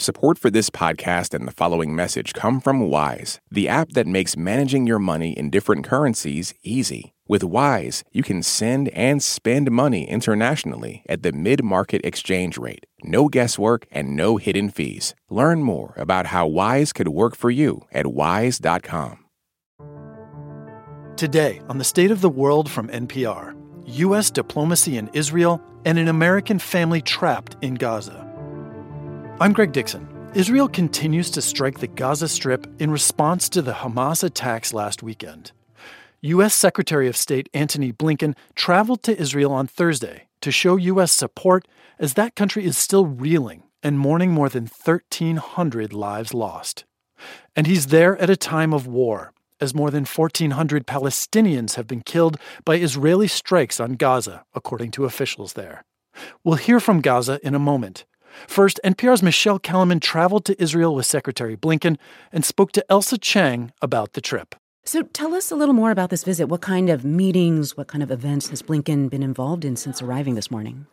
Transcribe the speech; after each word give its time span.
Support 0.00 0.38
for 0.38 0.48
this 0.48 0.70
podcast 0.70 1.34
and 1.34 1.44
the 1.44 1.52
following 1.52 1.92
message 1.92 2.32
come 2.32 2.60
from 2.60 2.88
Wise, 2.88 3.40
the 3.50 3.68
app 3.68 3.90
that 3.94 4.06
makes 4.06 4.36
managing 4.36 4.86
your 4.86 5.00
money 5.00 5.32
in 5.32 5.50
different 5.50 5.84
currencies 5.84 6.54
easy. 6.62 7.14
With 7.26 7.42
Wise, 7.42 8.04
you 8.12 8.22
can 8.22 8.44
send 8.44 8.90
and 8.90 9.20
spend 9.20 9.72
money 9.72 10.08
internationally 10.08 11.02
at 11.08 11.24
the 11.24 11.32
mid 11.32 11.64
market 11.64 12.00
exchange 12.04 12.56
rate. 12.56 12.86
No 13.02 13.26
guesswork 13.26 13.88
and 13.90 14.14
no 14.14 14.36
hidden 14.36 14.70
fees. 14.70 15.16
Learn 15.30 15.64
more 15.64 15.94
about 15.96 16.26
how 16.26 16.46
Wise 16.46 16.92
could 16.92 17.08
work 17.08 17.34
for 17.34 17.50
you 17.50 17.80
at 17.90 18.06
wise.com. 18.06 19.24
Today, 21.16 21.60
on 21.68 21.78
the 21.78 21.84
State 21.84 22.12
of 22.12 22.20
the 22.20 22.30
World 22.30 22.70
from 22.70 22.86
NPR, 22.90 23.52
U.S. 23.84 24.30
diplomacy 24.30 24.96
in 24.96 25.10
Israel 25.12 25.60
and 25.84 25.98
an 25.98 26.06
American 26.06 26.60
family 26.60 27.02
trapped 27.02 27.56
in 27.62 27.74
Gaza. 27.74 28.27
I'm 29.40 29.52
Greg 29.52 29.70
Dixon. 29.70 30.08
Israel 30.34 30.66
continues 30.66 31.30
to 31.30 31.40
strike 31.40 31.78
the 31.78 31.86
Gaza 31.86 32.26
Strip 32.26 32.66
in 32.80 32.90
response 32.90 33.48
to 33.50 33.62
the 33.62 33.72
Hamas 33.72 34.24
attacks 34.24 34.74
last 34.74 35.00
weekend. 35.00 35.52
U.S. 36.22 36.54
Secretary 36.54 37.06
of 37.06 37.16
State 37.16 37.48
Antony 37.54 37.92
Blinken 37.92 38.34
traveled 38.56 39.04
to 39.04 39.16
Israel 39.16 39.52
on 39.52 39.68
Thursday 39.68 40.26
to 40.40 40.50
show 40.50 40.74
U.S. 40.74 41.12
support 41.12 41.68
as 42.00 42.14
that 42.14 42.34
country 42.34 42.64
is 42.64 42.76
still 42.76 43.06
reeling 43.06 43.62
and 43.80 43.96
mourning 43.96 44.32
more 44.32 44.48
than 44.48 44.64
1,300 44.64 45.92
lives 45.92 46.34
lost. 46.34 46.84
And 47.54 47.68
he's 47.68 47.86
there 47.86 48.20
at 48.20 48.28
a 48.28 48.36
time 48.36 48.74
of 48.74 48.88
war, 48.88 49.32
as 49.60 49.72
more 49.72 49.92
than 49.92 50.04
1,400 50.04 50.84
Palestinians 50.84 51.76
have 51.76 51.86
been 51.86 52.02
killed 52.02 52.38
by 52.64 52.74
Israeli 52.74 53.28
strikes 53.28 53.78
on 53.78 53.92
Gaza, 53.92 54.44
according 54.52 54.90
to 54.90 55.04
officials 55.04 55.52
there. 55.52 55.84
We'll 56.42 56.56
hear 56.56 56.80
from 56.80 57.00
Gaza 57.00 57.38
in 57.44 57.54
a 57.54 57.60
moment. 57.60 58.04
First, 58.46 58.80
NPR's 58.84 59.22
Michelle 59.22 59.58
Kelemen 59.58 60.00
traveled 60.00 60.44
to 60.46 60.62
Israel 60.62 60.94
with 60.94 61.06
Secretary 61.06 61.56
Blinken 61.56 61.96
and 62.32 62.44
spoke 62.44 62.72
to 62.72 62.84
Ailsa 62.90 63.20
Chang 63.20 63.72
about 63.82 64.12
the 64.12 64.20
trip. 64.20 64.54
So 64.84 65.02
tell 65.02 65.34
us 65.34 65.50
a 65.50 65.56
little 65.56 65.74
more 65.74 65.90
about 65.90 66.08
this 66.10 66.24
visit. 66.24 66.46
What 66.46 66.62
kind 66.62 66.88
of 66.88 67.04
meetings, 67.04 67.76
what 67.76 67.88
kind 67.88 68.02
of 68.02 68.10
events 68.10 68.48
has 68.48 68.62
Blinken 68.62 69.10
been 69.10 69.22
involved 69.22 69.64
in 69.64 69.76
since 69.76 70.00
arriving 70.00 70.34
this 70.34 70.50
morning? 70.50 70.86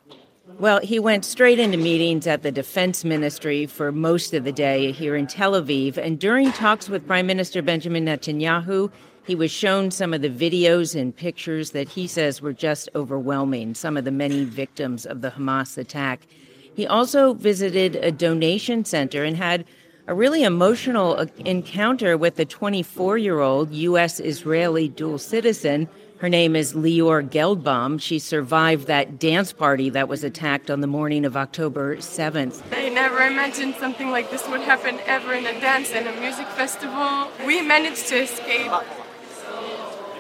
Well, 0.60 0.80
he 0.80 1.00
went 1.00 1.26
straight 1.26 1.60
into 1.60 1.78
meetings 1.78 2.28
at 2.28 2.42
the 2.42 2.52
Defense 2.52 3.04
Ministry 3.04 3.66
for 3.66 3.92
most 3.92 4.34
of 4.34 4.46
the 4.46 4.52
day 4.54 4.92
here 4.92 5.16
in 5.16 5.28
Tel 5.28 5.52
Aviv. 5.54 5.98
And 5.98 6.20
during 6.20 6.52
talks 6.54 6.88
with 6.88 7.06
Prime 7.08 7.28
Minister 7.28 7.62
Benjamin 7.62 8.06
Netanyahu, 8.06 8.92
he 9.26 9.36
was 9.36 9.52
shown 9.52 9.92
some 9.92 10.14
of 10.14 10.22
the 10.22 10.30
videos 10.30 11.00
and 11.00 11.16
pictures 11.16 11.72
that 11.72 11.90
he 11.90 12.08
says 12.08 12.42
were 12.42 12.54
just 12.54 12.90
overwhelming, 12.96 13.76
some 13.76 13.98
of 13.98 14.06
the 14.06 14.12
many 14.12 14.44
victims 14.44 15.06
of 15.06 15.22
the 15.22 15.32
Hamas 15.32 15.78
attack. 15.78 16.28
He 16.76 16.86
also 16.86 17.34
visited 17.34 17.96
a 17.96 18.12
donation 18.12 18.84
center 18.84 19.24
and 19.24 19.38
had 19.38 19.66
a 20.08 20.14
really 20.14 20.44
emotional 20.44 21.16
encounter 21.38 22.18
with 22.18 22.38
a 22.38 22.46
24 22.46 23.18
year 23.18 23.40
old 23.40 23.72
U.S. 23.74 24.20
Israeli 24.20 24.90
dual 24.90 25.18
citizen. 25.18 25.88
Her 26.18 26.30
name 26.30 26.56
is 26.56 26.74
Lior 26.74 27.28
Geldbaum. 27.28 28.00
She 28.02 28.20
survived 28.20 28.88
that 28.88 29.20
dance 29.20 29.54
party 29.54 29.90
that 29.92 30.08
was 30.08 30.24
attacked 30.24 30.70
on 30.70 30.82
the 30.82 30.88
morning 30.88 31.26
of 31.26 31.38
October 31.38 31.98
7th. 31.98 32.62
I 32.72 32.90
never 32.90 33.20
imagined 33.20 33.76
something 33.76 34.12
like 34.12 34.30
this 34.30 34.48
would 34.50 34.62
happen 34.62 35.00
ever 35.06 35.34
in 35.34 35.46
a 35.46 35.60
dance 35.60 35.92
and 35.92 36.08
a 36.08 36.20
music 36.20 36.48
festival. 36.48 37.32
We 37.46 37.62
managed 37.62 38.08
to 38.10 38.22
escape, 38.24 38.72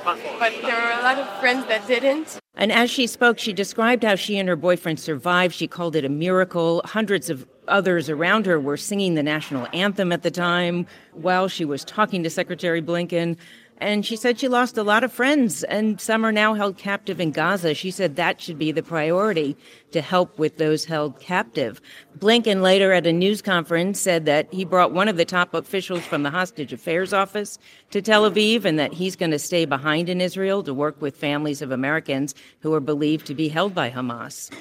but 0.06 0.54
there 0.62 0.76
were 0.76 1.00
a 1.00 1.04
lot 1.04 1.18
of 1.18 1.40
friends 1.40 1.66
that 1.68 1.86
didn't. 1.86 2.40
And 2.58 2.72
as 2.72 2.90
she 2.90 3.06
spoke, 3.06 3.38
she 3.38 3.52
described 3.52 4.04
how 4.04 4.16
she 4.16 4.38
and 4.38 4.48
her 4.48 4.56
boyfriend 4.56 5.00
survived. 5.00 5.54
She 5.54 5.68
called 5.68 5.96
it 5.96 6.06
a 6.06 6.10
miracle. 6.10 6.82
Hundreds 6.86 7.30
of 7.30 7.46
others 7.68 8.10
around 8.10 8.46
her 8.46 8.60
were 8.60 8.78
singing 8.78 9.16
the 9.16 9.24
national 9.24 9.68
anthem 9.74 10.12
at 10.12 10.24
the 10.24 10.32
time 10.32 10.88
while 11.14 11.48
she 11.48 11.66
was 11.66 11.84
talking 11.84 12.24
to 12.24 12.30
Secretary 12.30 12.82
Blinken. 12.82 13.38
And 13.78 14.06
she 14.06 14.16
said 14.16 14.40
she 14.40 14.48
lost 14.48 14.78
a 14.78 14.84
lot 14.84 15.04
of 15.04 15.12
friends, 15.12 15.64
and 15.66 16.00
some 16.00 16.26
are 16.26 16.32
now 16.32 16.54
held 16.54 16.78
captive 16.78 17.20
in 17.20 17.32
Gaza. 17.32 17.74
She 17.74 17.92
said 17.92 18.16
that 18.16 18.40
should 18.40 18.58
be 18.58 18.72
the 18.72 18.82
priority 18.82 19.58
to 19.92 20.00
help 20.00 20.40
with 20.40 20.58
those 20.58 20.86
held 20.86 21.20
captive. 21.20 21.82
Blinken 22.18 22.62
later 22.62 22.94
at 22.94 23.06
a 23.06 23.12
news 23.12 23.42
conference 23.42 24.00
said 24.00 24.26
that 24.26 24.48
he 24.54 24.64
brought 24.64 24.94
one 24.94 25.10
of 25.10 25.18
the 25.18 25.26
top 25.26 25.54
officials 25.54 26.06
from 26.06 26.24
the 26.24 26.30
Hostage 26.30 26.72
Affairs 26.72 27.12
Office 27.12 27.60
to 27.92 28.02
Tel 28.02 28.30
Aviv 28.30 28.64
and 28.64 28.80
that 28.80 28.94
he's 28.94 29.18
going 29.18 29.32
to 29.32 29.40
stay 29.40 29.66
behind 29.66 30.08
in 30.08 30.22
Israel 30.22 30.64
to 30.64 30.74
work 30.74 31.02
with 31.02 31.18
families 31.18 31.62
of 31.62 31.72
Americans 31.72 32.34
who 32.62 32.74
are 32.74 32.80
believed 32.80 33.26
to 33.28 33.36
be 33.36 33.50
held 33.50 33.76
by 33.76 33.90
Hamas. 33.90 34.52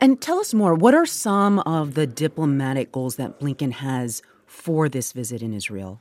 And 0.00 0.20
tell 0.20 0.38
us 0.38 0.52
more. 0.52 0.74
What 0.74 0.94
are 0.94 1.06
some 1.06 1.60
of 1.60 1.94
the 1.94 2.06
diplomatic 2.06 2.92
goals 2.92 3.16
that 3.16 3.40
Blinken 3.40 3.72
has 3.72 4.22
for 4.46 4.88
this 4.90 5.12
visit 5.12 5.40
in 5.40 5.54
Israel? 5.54 6.00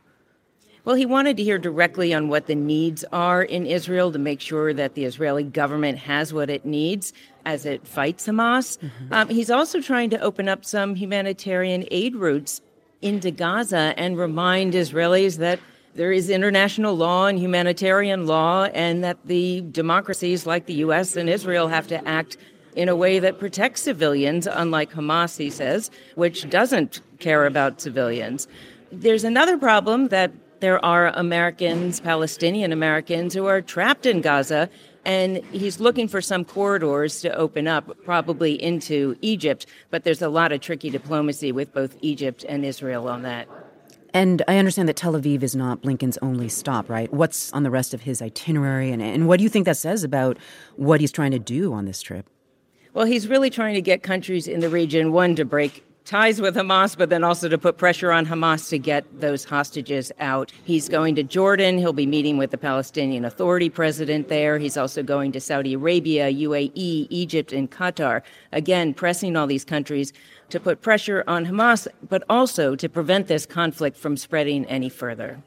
Well, 0.86 0.96
he 0.98 1.06
wanted 1.06 1.38
to 1.38 1.44
hear 1.44 1.58
directly 1.58 2.14
on 2.14 2.28
what 2.28 2.48
the 2.48 2.56
needs 2.56 3.06
are 3.14 3.42
in 3.42 3.66
Israel 3.66 4.12
to 4.12 4.20
make 4.20 4.42
sure 4.42 4.74
that 4.74 4.96
the 4.96 5.06
Israeli 5.06 5.44
government 5.44 5.98
has 6.00 6.34
what 6.34 6.50
it 6.50 6.66
needs 6.66 7.14
as 7.46 7.66
it 7.66 7.88
fights 7.88 8.28
Hamas. 8.28 8.78
Mm-hmm. 8.80 9.14
Um, 9.14 9.30
he's 9.30 9.50
also 9.50 9.80
trying 9.80 10.10
to 10.10 10.20
open 10.20 10.50
up 10.50 10.66
some 10.66 10.96
humanitarian 10.96 11.86
aid 11.90 12.18
routes 12.18 12.62
into 13.02 13.32
Gaza 13.32 13.94
and 13.96 14.18
remind 14.18 14.74
Israelis 14.74 15.38
that 15.38 15.60
there 15.96 16.12
is 16.12 16.30
international 16.30 16.96
law 16.96 17.28
and 17.28 17.38
humanitarian 17.38 18.26
law, 18.26 18.64
and 18.66 19.04
that 19.04 19.18
the 19.26 19.62
democracies 19.62 20.46
like 20.48 20.66
the 20.66 20.74
U.S. 20.76 21.16
and 21.16 21.30
Israel 21.30 21.68
have 21.68 21.88
to 21.90 22.08
act 22.08 22.36
in 22.76 22.90
a 22.90 22.96
way 22.96 23.20
that 23.20 23.38
protects 23.38 23.84
civilians, 23.84 24.48
unlike 24.48 24.92
Hamas, 24.92 25.38
he 25.38 25.52
says, 25.52 25.92
which 26.16 26.50
doesn't 26.50 27.02
care 27.20 27.46
about 27.46 27.80
civilians. 27.80 28.48
There's 28.92 29.24
another 29.24 29.58
problem 29.58 30.08
that 30.08 30.32
there 30.64 30.84
are 30.86 31.08
Americans, 31.08 32.00
Palestinian 32.00 32.72
Americans, 32.72 33.34
who 33.34 33.48
are 33.48 33.62
trapped 33.62 34.06
in 34.06 34.22
Gaza, 34.22 34.70
and 35.04 35.44
he's 35.52 35.82
looking 35.82 36.08
for 36.08 36.22
some 36.22 36.46
corridors 36.46 37.20
to 37.20 37.36
open 37.36 37.68
up, 37.68 37.92
probably 38.06 38.54
into 38.64 39.18
Egypt. 39.22 39.66
But 39.90 40.06
there's 40.06 40.22
a 40.22 40.30
lot 40.30 40.54
of 40.54 40.62
tricky 40.62 40.90
diplomacy 40.90 41.52
with 41.52 41.74
both 41.74 41.98
Egypt 42.00 42.46
and 42.48 42.64
Israel 42.64 43.10
on 43.10 43.24
that. 43.24 43.50
And 44.14 44.42
I 44.48 44.58
understand 44.58 44.88
that 44.88 44.96
Tel 44.96 45.16
Aviv 45.16 45.44
is 45.44 45.54
not 45.54 45.82
Blinken's 45.82 46.18
only 46.22 46.48
stop, 46.48 46.90
right? 46.90 47.12
What's 47.12 47.52
on 47.52 47.64
the 47.64 47.70
rest 47.70 47.94
of 47.94 48.04
his 48.04 48.22
itinerary? 48.22 48.90
And, 48.90 49.02
and 49.02 49.28
what 49.28 49.40
do 49.40 49.44
you 49.44 49.50
think 49.50 49.66
that 49.66 49.76
says 49.76 50.06
about 50.06 50.38
what 50.78 51.02
he's 51.02 51.12
trying 51.12 51.32
to 51.32 51.40
do 51.40 51.74
on 51.74 51.84
this 51.84 52.02
trip? 52.02 52.30
Well, 52.94 53.06
he's 53.06 53.28
really 53.28 53.50
trying 53.50 53.74
to 53.74 53.82
get 53.82 54.02
countries 54.02 54.48
in 54.48 54.62
the 54.62 54.70
region, 54.70 55.12
one, 55.12 55.36
to 55.36 55.44
break 55.44 55.84
ties 56.06 56.42
with 56.42 56.56
Hamas, 56.56 56.98
but 56.98 57.10
then 57.10 57.24
also 57.24 57.50
to 57.50 57.58
put 57.58 57.78
pressure 57.78 58.12
on 58.12 58.26
Hamas 58.26 58.70
to 58.70 58.78
get 58.78 59.06
those 59.20 59.44
hostages 59.44 60.12
out. 60.20 60.52
He's 60.64 60.90
going 60.90 61.16
to 61.16 61.24
Jordan. 61.24 61.78
He'll 61.78 61.94
be 61.94 62.06
meeting 62.06 62.38
with 62.38 62.52
the 62.52 62.58
Palestinian 62.58 63.26
Authority 63.26 63.70
president 63.70 64.28
there. 64.28 64.58
He's 64.58 64.78
also 64.78 65.04
going 65.04 65.32
to 65.34 65.40
Saudi 65.40 65.74
Arabia, 65.74 66.32
UAE, 66.32 67.08
Egypt, 67.10 67.54
and 67.54 67.70
Qatar. 67.70 68.22
Again, 68.52 68.94
pressing 68.94 69.36
all 69.36 69.48
these 69.48 69.66
countries 69.66 70.14
to 70.50 70.60
put 70.60 70.82
pressure 70.82 71.24
on 71.28 71.46
Hamas, 71.46 71.88
but 72.08 72.24
also 72.30 72.76
to 72.76 72.90
prevent 72.90 73.28
this 73.28 73.46
conflict 73.46 73.98
from 73.98 74.18
spreading 74.18 74.66
any 74.66 74.90
further. 74.90 75.42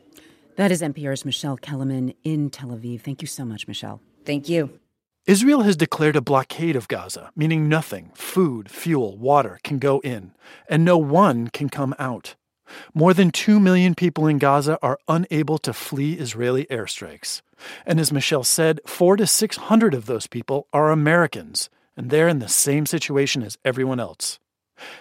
That 0.57 0.73
is 0.73 0.81
NPR's 0.81 1.25
Michelle 1.25 1.59
Kelemen 1.59 2.15
in 2.25 2.51
Tel 2.51 2.71
Aviv. 2.71 3.03
Thank 3.03 3.21
you 3.21 3.29
so 3.29 3.45
much, 3.45 3.69
Michelle. 3.69 4.01
Thank 4.25 4.49
you. 4.49 4.81
Israel 5.27 5.63
has 5.63 5.77
declared 5.77 6.15
a 6.15 6.21
blockade 6.21 6.77
of 6.77 6.87
Gaza, 6.87 7.33
meaning 7.35 7.69
nothing 7.69 8.13
food, 8.15 8.71
fuel, 8.71 9.19
water 9.19 9.59
can 9.65 9.81
go 9.81 9.99
in, 10.05 10.31
and 10.69 10.85
no 10.85 10.97
one 10.97 11.49
can 11.49 11.69
come 11.69 11.97
out. 11.99 12.37
More 12.95 13.13
than 13.13 13.33
2 13.33 13.59
million 13.59 13.97
people 13.97 14.29
in 14.29 14.39
Gaza 14.39 14.79
are 14.83 15.01
unable 15.09 15.59
to 15.59 15.73
flee 15.73 16.13
Israeli 16.13 16.67
airstrikes. 16.67 17.43
And 17.85 17.99
as 17.99 18.13
Michelle 18.13 18.45
said, 18.45 18.79
4 18.87 19.17
to 19.17 19.27
600 19.27 19.95
of 19.95 20.07
those 20.07 20.29
people 20.29 20.69
are 20.73 20.93
Americans, 20.93 21.71
and 21.97 22.11
they're 22.11 22.29
in 22.29 22.39
the 22.39 22.49
same 22.49 22.87
situation 22.87 23.43
as 23.43 23.59
everyone 23.65 23.99
else. 23.99 24.39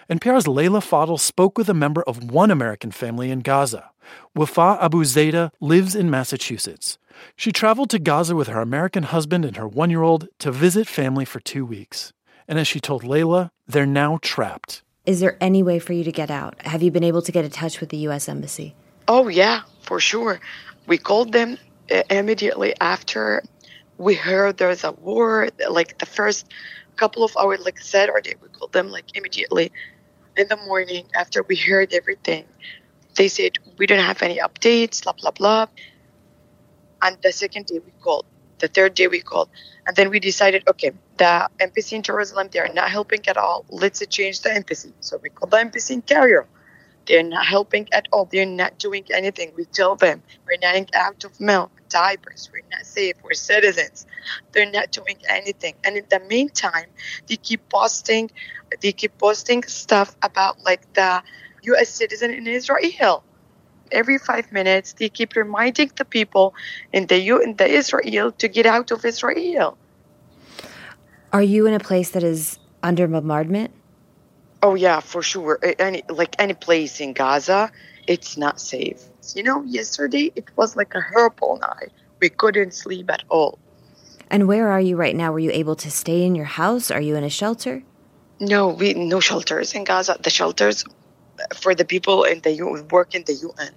NPR's 0.10 0.48
Leila 0.48 0.80
Fadel 0.80 1.20
spoke 1.20 1.56
with 1.56 1.70
a 1.70 1.76
member 1.76 2.02
of 2.02 2.32
one 2.32 2.50
American 2.50 2.90
family 2.90 3.30
in 3.30 3.42
Gaza. 3.42 3.92
Wafa 4.36 4.80
Abu 4.82 5.04
Zaida 5.04 5.52
lives 5.62 5.94
in 5.96 6.10
Massachusetts. 6.10 6.98
She 7.36 7.52
traveled 7.52 7.90
to 7.92 8.00
Gaza 8.00 8.36
with 8.36 8.48
her 8.48 8.62
American 8.62 9.04
husband 9.04 9.46
and 9.46 9.58
her 9.58 9.68
one 9.68 9.90
year 9.90 10.02
old 10.02 10.28
to 10.40 10.52
visit 10.52 10.88
family 10.88 11.26
for 11.26 11.40
two 11.40 11.66
weeks. 11.66 12.14
And 12.48 12.60
as 12.60 12.68
she 12.68 12.80
told 12.80 13.04
Leila, 13.04 13.52
they're 13.68 13.86
now 13.86 14.20
trapped. 14.22 14.84
Is 15.06 15.20
there 15.20 15.38
any 15.40 15.62
way 15.62 15.80
for 15.80 15.94
you 15.94 16.04
to 16.04 16.12
get 16.12 16.32
out? 16.32 16.56
Have 16.66 16.82
you 16.82 16.92
been 16.92 17.04
able 17.04 17.22
to 17.22 17.32
get 17.32 17.46
in 17.46 17.52
touch 17.52 17.80
with 17.80 17.90
the 17.90 17.98
U.S. 17.98 18.28
Embassy? 18.28 18.76
Oh, 19.08 19.28
yeah, 19.28 19.62
for 19.82 20.00
sure. 20.00 20.40
We 20.88 20.98
called 20.98 21.32
them 21.32 21.58
uh, 21.92 22.04
immediately 22.10 22.74
after 22.82 23.44
we 23.98 24.16
heard 24.16 24.58
there's 24.58 24.84
a 24.84 24.92
war. 24.92 25.50
Like 25.70 26.00
the 26.00 26.06
first 26.06 26.48
couple 26.96 27.24
of 27.24 27.36
hours, 27.38 27.64
like 27.64 27.80
Saturday, 27.80 28.36
we 28.42 28.50
called 28.50 28.74
them 28.74 28.90
like 28.90 29.16
immediately 29.16 29.72
in 30.38 30.48
the 30.48 30.58
morning 30.58 31.06
after 31.14 31.44
we 31.44 31.56
heard 31.56 31.94
everything. 31.94 32.46
They 33.16 33.28
said, 33.28 33.58
We 33.78 33.86
don't 33.86 34.00
have 34.00 34.22
any 34.22 34.40
updates, 34.40 35.04
blah, 35.04 35.14
blah, 35.14 35.32
blah. 35.32 35.68
And 37.06 37.18
the 37.22 37.32
second 37.32 37.68
day 37.68 37.78
we 37.78 37.92
called, 38.02 38.26
the 38.58 38.68
third 38.68 38.96
day 38.96 39.08
we 39.08 39.22
called. 39.22 39.50
And 39.86 39.96
then 39.96 40.10
we 40.10 40.20
decided, 40.20 40.64
okay, 40.68 40.92
the 41.18 41.48
embassy 41.60 41.96
in 41.96 42.02
Jerusalem, 42.02 42.50
they 42.52 42.58
are 42.58 42.74
not 42.74 42.90
helping 42.90 43.28
at 43.28 43.38
all. 43.38 43.64
Let's 43.70 44.04
change 44.08 44.42
the 44.42 44.52
embassy. 44.52 44.92
So 45.02 45.20
we 45.22 45.30
called 45.30 45.52
the 45.52 45.60
embassy 45.60 45.94
in 45.94 46.02
Cairo. 46.02 46.48
They're 47.06 47.22
not 47.22 47.46
helping 47.46 47.88
at 47.94 48.08
all. 48.12 48.26
They're 48.26 48.48
not 48.48 48.80
doing 48.80 49.06
anything. 49.14 49.52
We 49.56 49.66
tell 49.66 49.96
them 49.96 50.24
we're 50.48 50.58
running 50.68 50.88
out 50.96 51.24
of 51.24 51.40
milk, 51.40 51.70
diapers, 51.90 52.50
we're 52.52 52.68
not 52.72 52.88
safe, 52.88 53.16
we're 53.24 53.34
citizens. 53.34 54.08
They're 54.52 54.72
not 54.72 54.92
doing 54.92 55.18
anything. 55.30 55.76
And 55.84 55.98
in 55.98 56.06
the 56.10 56.22
meantime, 56.22 56.88
they 57.28 57.38
keep 57.38 57.70
posting 57.70 58.32
they 58.82 58.92
keep 58.92 59.16
posting 59.20 59.62
stuff 59.64 60.16
about 60.24 60.64
like 60.64 60.82
the 60.94 61.22
US 61.74 61.90
citizen 61.90 62.32
in 62.32 62.48
Israel. 62.48 63.24
Every 63.92 64.18
five 64.18 64.52
minutes 64.52 64.94
they 64.94 65.10
keep 65.10 65.36
reminding 65.36 65.92
the 65.96 66.06
people 66.06 66.54
in 66.92 67.08
the 67.08 67.20
U 67.20 67.40
in 67.40 67.56
the 67.56 67.68
Israel 67.68 68.32
to 68.34 68.48
get 68.48 68.66
out 68.66 68.92
of 68.92 69.06
Israel. 69.06 69.78
Are 71.32 71.44
you 71.44 71.66
in 71.66 71.74
a 71.74 71.80
place 71.80 72.12
that 72.12 72.24
is 72.24 72.60
under 72.82 73.08
bombardment? 73.08 73.72
Oh 74.64 74.76
yeah, 74.76 75.00
for 75.00 75.22
sure. 75.22 75.60
Any 75.80 76.04
like 76.10 76.36
any 76.40 76.54
place 76.54 77.00
in 77.00 77.14
Gaza, 77.14 77.72
it's 78.08 78.38
not 78.38 78.60
safe. 78.60 79.02
You 79.36 79.44
know, 79.44 79.64
yesterday 79.64 80.32
it 80.36 80.46
was 80.56 80.76
like 80.76 80.96
a 80.96 81.02
horrible 81.02 81.58
night. 81.62 81.92
We 82.22 82.30
couldn't 82.30 82.74
sleep 82.74 83.10
at 83.12 83.24
all. 83.30 83.60
And 84.30 84.48
where 84.48 84.70
are 84.70 84.82
you 84.82 84.96
right 84.96 85.16
now? 85.16 85.32
Were 85.32 85.40
you 85.40 85.52
able 85.52 85.76
to 85.78 85.92
stay 85.92 86.24
in 86.24 86.36
your 86.36 86.46
house? 86.46 86.90
Are 86.90 87.02
you 87.02 87.16
in 87.16 87.24
a 87.24 87.30
shelter? 87.30 87.84
No, 88.40 88.70
we 88.70 88.94
no 88.94 89.20
shelters 89.20 89.74
in 89.74 89.84
Gaza. 89.84 90.18
The 90.22 90.30
shelters 90.30 90.86
for 91.56 91.76
the 91.76 91.86
people 91.86 92.24
in 92.24 92.42
the 92.42 92.52
U 92.52 92.86
work 92.92 93.16
in 93.16 93.24
the 93.24 93.34
UN. 93.34 93.74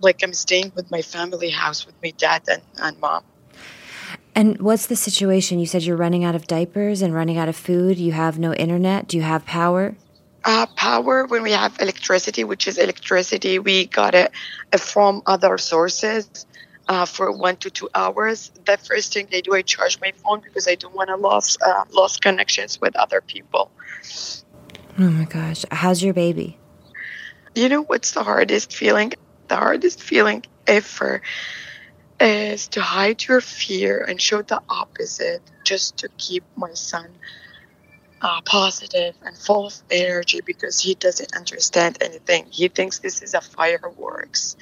Like 0.00 0.22
I'm 0.22 0.32
staying 0.32 0.72
with 0.74 0.90
my 0.90 1.02
family 1.02 1.50
house 1.50 1.86
with 1.86 1.94
my 2.02 2.10
dad 2.10 2.42
and, 2.48 2.62
and 2.78 3.00
mom. 3.00 3.22
And 4.34 4.60
what's 4.60 4.86
the 4.86 4.96
situation? 4.96 5.58
You 5.58 5.66
said 5.66 5.82
you're 5.82 5.96
running 5.96 6.22
out 6.22 6.34
of 6.34 6.46
diapers 6.46 7.00
and 7.00 7.14
running 7.14 7.38
out 7.38 7.48
of 7.48 7.56
food. 7.56 7.96
You 7.98 8.12
have 8.12 8.38
no 8.38 8.52
internet. 8.52 9.08
Do 9.08 9.16
you 9.16 9.22
have 9.22 9.46
power? 9.46 9.96
Uh, 10.44 10.66
power 10.76 11.26
when 11.26 11.42
we 11.42 11.50
have 11.52 11.74
electricity, 11.80 12.44
which 12.44 12.68
is 12.68 12.78
electricity, 12.78 13.58
we 13.58 13.86
got 13.86 14.14
it 14.14 14.30
from 14.78 15.22
other 15.26 15.58
sources 15.58 16.46
uh, 16.88 17.04
for 17.04 17.32
one 17.32 17.56
to 17.56 17.70
two 17.70 17.88
hours. 17.94 18.52
The 18.64 18.76
first 18.76 19.12
thing 19.12 19.26
I 19.32 19.40
do, 19.40 19.54
I 19.54 19.62
charge 19.62 20.00
my 20.00 20.12
phone 20.22 20.40
because 20.40 20.68
I 20.68 20.76
don't 20.76 20.94
want 20.94 21.08
to 21.08 21.16
lose 21.16 21.58
uh, 21.64 21.84
lost 21.90 22.22
connections 22.22 22.80
with 22.80 22.94
other 22.96 23.20
people. 23.20 23.70
Oh 24.98 25.10
my 25.10 25.24
gosh, 25.24 25.64
how's 25.70 26.02
your 26.02 26.14
baby? 26.14 26.58
You 27.54 27.68
know 27.68 27.82
what's 27.82 28.12
the 28.12 28.22
hardest 28.22 28.74
feeling? 28.74 29.12
The 29.48 29.56
hardest 29.56 30.02
feeling 30.02 30.44
ever 30.66 31.22
is 32.18 32.68
to 32.68 32.80
hide 32.80 33.22
your 33.24 33.42
fear 33.42 34.02
and 34.02 34.20
show 34.20 34.40
the 34.40 34.62
opposite 34.68 35.42
just 35.64 35.98
to 35.98 36.08
keep 36.16 36.44
my 36.56 36.72
son 36.72 37.10
uh, 38.22 38.40
positive 38.42 39.14
and 39.22 39.36
full 39.36 39.66
of 39.66 39.74
energy 39.90 40.40
because 40.40 40.80
he 40.80 40.94
doesn't 40.94 41.36
understand 41.36 41.98
anything. 42.00 42.46
He 42.50 42.68
thinks 42.68 43.00
this 43.00 43.22
is 43.22 43.34
a 43.34 43.42
fireworks. 43.42 44.56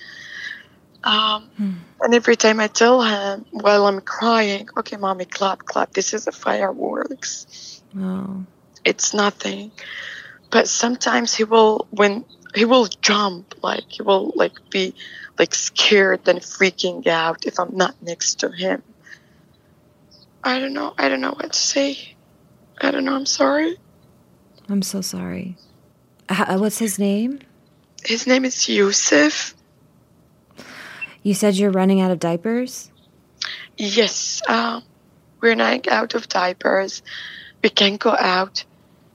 Um, 1.04 1.50
hmm. 1.56 1.72
And 2.00 2.14
every 2.14 2.34
time 2.34 2.58
I 2.58 2.66
tell 2.66 3.02
him 3.02 3.44
while 3.52 3.86
I'm 3.86 4.00
crying, 4.00 4.69
okay, 4.78 4.96
mommy, 4.96 5.26
clap, 5.26 5.60
clap, 5.60 5.92
this 5.92 6.12
is 6.12 6.26
a 6.26 6.32
fireworks. 6.32 7.82
Oh. 7.96 8.44
It's 8.84 9.14
nothing. 9.14 9.70
But 10.54 10.68
sometimes 10.68 11.34
he 11.34 11.42
will, 11.42 11.88
when 11.90 12.24
he 12.54 12.64
will 12.64 12.86
jump, 12.86 13.56
like 13.60 13.82
he 13.88 14.02
will 14.02 14.32
like 14.36 14.52
be 14.70 14.94
like 15.36 15.52
scared 15.52 16.28
and 16.28 16.38
freaking 16.38 17.04
out 17.08 17.44
if 17.44 17.58
I'm 17.58 17.76
not 17.76 18.00
next 18.00 18.38
to 18.38 18.52
him. 18.52 18.80
I 20.44 20.60
don't 20.60 20.72
know. 20.72 20.94
I 20.96 21.08
don't 21.08 21.20
know 21.20 21.32
what 21.32 21.52
to 21.52 21.58
say. 21.58 22.14
I 22.80 22.92
don't 22.92 23.04
know. 23.04 23.16
I'm 23.16 23.26
sorry. 23.26 23.76
I'm 24.68 24.82
so 24.82 25.00
sorry. 25.00 25.56
Uh, 26.28 26.56
what's 26.58 26.78
his 26.78 27.00
name? 27.00 27.40
His 28.04 28.24
name 28.24 28.44
is 28.44 28.68
Yusuf. 28.68 29.56
You 31.24 31.34
said 31.34 31.56
you're 31.56 31.72
running 31.72 32.00
out 32.00 32.12
of 32.12 32.20
diapers? 32.20 32.92
Yes. 33.76 34.40
Uh, 34.46 34.82
we're 35.40 35.56
running 35.56 35.88
out 35.88 36.14
of 36.14 36.28
diapers. 36.28 37.02
We 37.60 37.70
can't 37.70 37.98
go 37.98 38.10
out. 38.16 38.64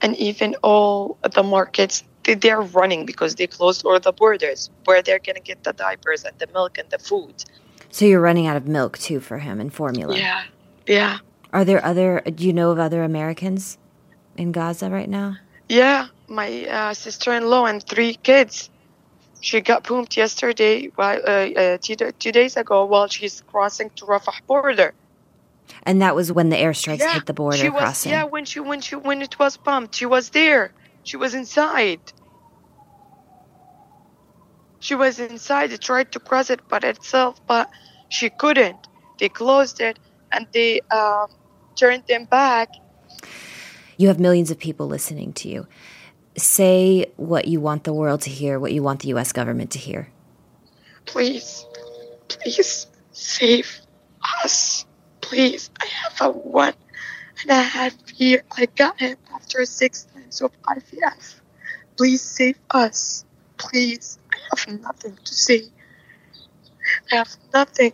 And 0.02 0.16
even 0.16 0.56
all 0.62 1.18
the 1.22 1.42
markets, 1.42 2.04
they, 2.24 2.50
are 2.50 2.62
running 2.62 3.06
because 3.06 3.34
they 3.34 3.46
closed 3.46 3.84
all 3.84 3.98
the 4.00 4.12
borders 4.12 4.70
where 4.84 5.02
they're 5.02 5.18
going 5.18 5.36
to 5.36 5.42
get 5.42 5.64
the 5.64 5.72
diapers 5.72 6.24
and 6.24 6.38
the 6.38 6.46
milk 6.48 6.78
and 6.78 6.88
the 6.90 6.98
food. 6.98 7.44
So 7.90 8.04
you're 8.04 8.20
running 8.20 8.46
out 8.46 8.56
of 8.56 8.66
milk 8.66 8.98
too 8.98 9.20
for 9.20 9.38
him 9.38 9.60
and 9.60 9.72
formula? 9.72 10.16
Yeah. 10.16 10.44
Yeah. 10.86 11.18
Are 11.52 11.64
there 11.64 11.84
other, 11.84 12.20
do 12.20 12.46
you 12.46 12.52
know 12.52 12.70
of 12.70 12.78
other 12.78 13.02
Americans 13.02 13.78
in 14.36 14.52
Gaza 14.52 14.88
right 14.88 15.08
now? 15.08 15.36
Yeah, 15.68 16.08
my 16.28 16.66
uh, 16.66 16.94
sister 16.94 17.32
in 17.32 17.48
law 17.48 17.66
and 17.66 17.82
three 17.82 18.14
kids. 18.14 18.70
She 19.40 19.60
got 19.60 19.84
boomed 19.84 20.16
yesterday, 20.16 20.90
while, 20.94 21.20
uh, 21.26 21.30
uh, 21.30 21.78
two, 21.78 21.96
two, 21.96 22.32
days 22.32 22.56
ago, 22.56 22.84
while 22.84 23.08
she's 23.08 23.40
crossing 23.42 23.90
to 23.96 24.04
Rafah 24.04 24.40
border. 24.46 24.92
And 25.84 26.02
that 26.02 26.14
was 26.14 26.32
when 26.32 26.50
the 26.50 26.56
airstrikes 26.56 27.00
yeah, 27.00 27.14
hit 27.14 27.26
the 27.26 27.34
border 27.34 27.56
she 27.56 27.68
was, 27.68 27.80
crossing. 27.80 28.12
Yeah, 28.12 28.24
when 28.24 28.44
she 28.44 28.60
when 28.60 28.80
she 28.80 28.96
when 28.96 29.22
it 29.22 29.38
was 29.38 29.56
bombed, 29.56 29.94
she 29.94 30.06
was 30.06 30.30
there. 30.30 30.72
She 31.02 31.16
was 31.16 31.34
inside. 31.34 32.00
She 34.80 34.94
was 34.94 35.18
inside. 35.18 35.70
They 35.70 35.76
tried 35.76 36.12
to 36.12 36.20
cross 36.20 36.50
it, 36.50 36.60
but 36.68 36.84
itself, 36.84 37.44
but 37.46 37.70
she 38.08 38.30
couldn't. 38.30 38.88
They 39.18 39.28
closed 39.28 39.80
it 39.80 39.98
and 40.32 40.46
they 40.52 40.80
um, 40.90 41.28
turned 41.76 42.04
them 42.06 42.24
back. 42.24 42.70
You 43.96 44.08
have 44.08 44.18
millions 44.18 44.50
of 44.50 44.58
people 44.58 44.86
listening 44.86 45.32
to 45.34 45.48
you. 45.48 45.66
Say 46.36 47.06
what 47.16 47.48
you 47.48 47.60
want 47.60 47.84
the 47.84 47.92
world 47.92 48.22
to 48.22 48.30
hear, 48.30 48.58
what 48.58 48.72
you 48.72 48.82
want 48.82 49.00
the 49.00 49.08
U.S. 49.08 49.32
government 49.32 49.72
to 49.72 49.78
hear. 49.78 50.08
Please, 51.04 51.66
please 52.28 52.86
save 53.12 53.80
us. 54.42 54.86
Please, 55.30 55.70
I 55.80 55.86
have 55.86 56.20
a 56.20 56.30
one 56.30 56.74
and 57.42 57.50
a 57.50 57.62
half 57.62 57.94
year. 58.20 58.42
I 58.56 58.66
got 58.66 58.98
him 58.98 59.16
after 59.32 59.64
six 59.64 60.08
months 60.14 60.40
of 60.40 60.50
IVF. 60.62 61.40
Please 61.96 62.20
save 62.20 62.58
us. 62.70 63.24
Please, 63.56 64.18
I 64.32 64.36
have 64.50 64.80
nothing 64.80 65.16
to 65.24 65.34
say. 65.34 65.62
I 67.12 67.16
have 67.16 67.36
nothing 67.54 67.92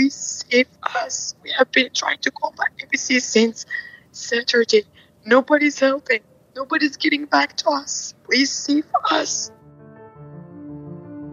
please 0.00 0.44
save 0.48 0.66
us. 0.96 1.34
We 1.42 1.52
have 1.58 1.70
been 1.72 1.90
trying 1.94 2.18
to 2.18 2.30
call 2.30 2.54
back 2.56 2.72
ABC 2.78 3.20
since 3.20 3.66
Saturday. 4.12 4.84
Nobody's 5.26 5.78
helping. 5.78 6.20
Nobody's 6.56 6.96
getting 6.96 7.26
back 7.26 7.56
to 7.58 7.70
us. 7.70 8.14
Please 8.24 8.50
save 8.50 8.86
us. 9.10 9.50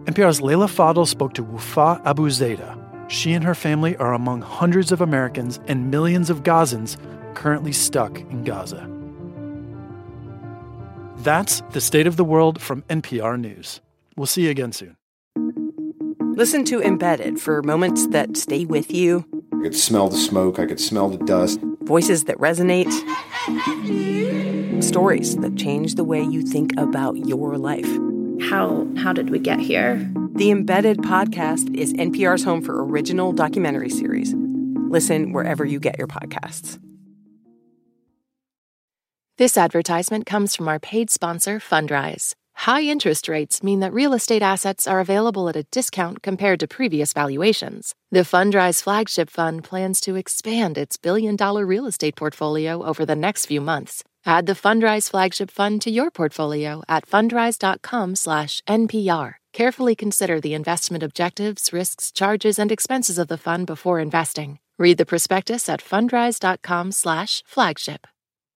NPR's 0.04 0.40
Leila 0.40 0.66
Fadel 0.66 1.06
spoke 1.06 1.34
to 1.34 1.42
Wafa 1.42 2.00
Abu 2.04 2.28
Zayda. 2.28 2.87
She 3.08 3.32
and 3.32 3.42
her 3.42 3.54
family 3.54 3.96
are 3.96 4.12
among 4.12 4.42
hundreds 4.42 4.92
of 4.92 5.00
Americans 5.00 5.58
and 5.66 5.90
millions 5.90 6.28
of 6.28 6.42
Gazans 6.42 6.96
currently 7.34 7.72
stuck 7.72 8.20
in 8.20 8.44
Gaza. 8.44 8.88
That's 11.18 11.62
the 11.72 11.80
state 11.80 12.06
of 12.06 12.16
the 12.16 12.24
world 12.24 12.60
from 12.60 12.82
NPR 12.82 13.40
News. 13.40 13.80
We'll 14.16 14.26
see 14.26 14.44
you 14.44 14.50
again 14.50 14.72
soon. 14.72 14.96
Listen 16.36 16.64
to 16.66 16.80
Embedded 16.80 17.40
for 17.40 17.62
moments 17.62 18.06
that 18.08 18.36
stay 18.36 18.64
with 18.64 18.92
you. 18.92 19.24
I 19.58 19.62
could 19.62 19.74
smell 19.74 20.08
the 20.08 20.16
smoke, 20.16 20.58
I 20.58 20.66
could 20.66 20.78
smell 20.78 21.08
the 21.08 21.24
dust. 21.24 21.60
Voices 21.82 22.24
that 22.24 22.36
resonate. 22.36 22.92
Stories 24.82 25.36
that 25.38 25.56
change 25.56 25.94
the 25.94 26.04
way 26.04 26.22
you 26.22 26.42
think 26.42 26.72
about 26.76 27.16
your 27.16 27.56
life. 27.58 27.88
How 28.48 28.86
how 28.96 29.12
did 29.12 29.30
we 29.30 29.40
get 29.40 29.58
here? 29.58 30.08
The 30.38 30.50
Embedded 30.52 30.98
podcast 30.98 31.74
is 31.74 31.92
NPR's 31.94 32.44
home 32.44 32.62
for 32.62 32.84
original 32.84 33.32
documentary 33.32 33.90
series. 33.90 34.36
Listen 34.88 35.32
wherever 35.32 35.64
you 35.64 35.80
get 35.80 35.98
your 35.98 36.06
podcasts. 36.06 36.78
This 39.36 39.58
advertisement 39.58 40.26
comes 40.26 40.54
from 40.54 40.68
our 40.68 40.78
paid 40.78 41.10
sponsor, 41.10 41.58
Fundrise. 41.58 42.36
High 42.54 42.82
interest 42.82 43.26
rates 43.26 43.64
mean 43.64 43.80
that 43.80 43.92
real 43.92 44.14
estate 44.14 44.42
assets 44.42 44.86
are 44.86 45.00
available 45.00 45.48
at 45.48 45.56
a 45.56 45.64
discount 45.72 46.22
compared 46.22 46.60
to 46.60 46.68
previous 46.68 47.12
valuations. 47.12 47.96
The 48.12 48.20
Fundrise 48.20 48.80
flagship 48.80 49.30
fund 49.30 49.64
plans 49.64 50.00
to 50.02 50.14
expand 50.14 50.78
its 50.78 50.96
billion 50.96 51.34
dollar 51.34 51.66
real 51.66 51.86
estate 51.86 52.14
portfolio 52.14 52.84
over 52.84 53.04
the 53.04 53.16
next 53.16 53.46
few 53.46 53.60
months. 53.60 54.04
Add 54.24 54.46
the 54.46 54.52
Fundrise 54.52 55.10
flagship 55.10 55.50
fund 55.50 55.82
to 55.82 55.90
your 55.90 56.12
portfolio 56.12 56.84
at 56.88 57.08
fundrise.com/npr. 57.08 59.34
Carefully 59.58 59.96
consider 59.96 60.40
the 60.40 60.54
investment 60.54 61.02
objectives, 61.02 61.72
risks, 61.72 62.12
charges, 62.12 62.60
and 62.60 62.70
expenses 62.70 63.18
of 63.18 63.26
the 63.26 63.36
fund 63.36 63.66
before 63.66 63.98
investing. 63.98 64.60
Read 64.78 64.98
the 64.98 65.04
prospectus 65.04 65.68
at 65.68 65.82
fundrise.com/flagship. 65.82 68.06